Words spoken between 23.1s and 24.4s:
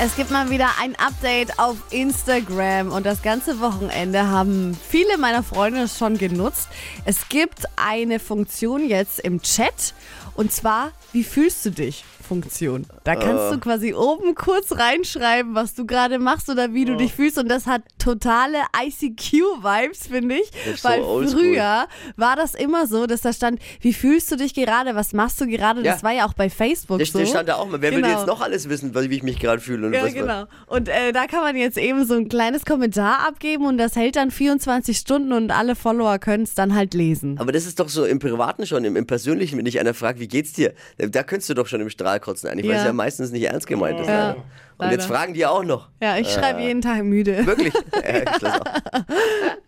da stand, wie fühlst du